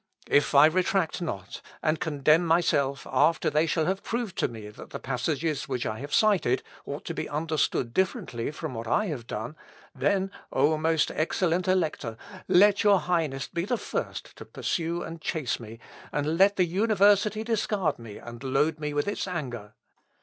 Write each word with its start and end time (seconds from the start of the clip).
If 0.31 0.55
I 0.55 0.65
retract 0.65 1.21
not, 1.21 1.61
and 1.83 1.99
condemn 1.99 2.43
myself 2.43 3.05
after 3.05 3.51
they 3.51 3.67
shall 3.67 3.85
have 3.85 4.01
proved 4.01 4.35
to 4.39 4.47
me 4.47 4.69
that 4.69 4.89
the 4.89 4.97
passages 4.99 5.67
which 5.67 5.85
I 5.85 5.99
have 5.99 6.11
cited 6.11 6.63
ought 6.87 7.05
to 7.05 7.13
be 7.13 7.29
understood 7.29 7.93
differently 7.93 8.49
from 8.49 8.73
what 8.73 8.87
I 8.87 9.05
have 9.09 9.27
done, 9.27 9.55
then, 9.93 10.31
O 10.51 10.75
most 10.75 11.11
excellent 11.11 11.67
Elector, 11.67 12.17
let 12.47 12.83
your 12.83 13.01
Highness 13.01 13.47
be 13.47 13.63
the 13.63 13.77
first 13.77 14.35
to 14.37 14.43
pursue 14.45 15.03
and 15.03 15.21
chase 15.21 15.59
me, 15.59 15.77
let 16.11 16.55
the 16.55 16.65
university 16.65 17.43
discard 17.43 17.99
me, 17.99 18.17
and 18.17 18.43
load 18.43 18.79
me 18.79 18.95
with 18.95 19.07
its 19.07 19.27
anger. 19.27 19.75